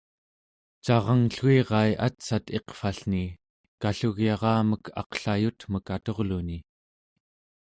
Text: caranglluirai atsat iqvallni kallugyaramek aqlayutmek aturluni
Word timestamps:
caranglluirai 0.87 1.89
atsat 2.07 2.45
iqvallni 2.59 3.21
kallugyaramek 3.85 4.91
aqlayutmek 5.03 5.85
aturluni 5.99 6.57